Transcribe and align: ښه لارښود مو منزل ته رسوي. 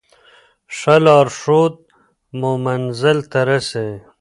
ښه 0.77 0.95
لارښود 1.05 1.73
مو 2.39 2.51
منزل 2.65 3.17
ته 3.31 3.39
رسوي. 3.49 3.97